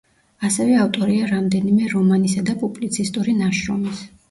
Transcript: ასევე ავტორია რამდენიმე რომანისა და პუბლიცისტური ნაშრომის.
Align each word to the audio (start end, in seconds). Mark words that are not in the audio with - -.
ასევე 0.47 0.77
ავტორია 0.85 1.27
რამდენიმე 1.33 1.91
რომანისა 1.93 2.45
და 2.51 2.59
პუბლიცისტური 2.65 3.39
ნაშრომის. 3.45 4.05